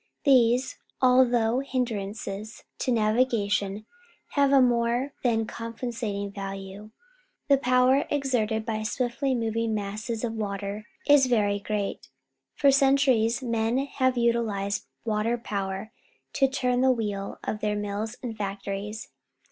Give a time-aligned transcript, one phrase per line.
[0.23, 3.85] These, although hin drances to navigation,
[4.29, 6.89] have a more than compensating value.
[7.49, 12.09] The power exerted by swiftly moving masses of water is very great.
[12.55, 15.91] For centuries men have utilized water power
[16.33, 19.09] to turn the wheels of their mills and factories.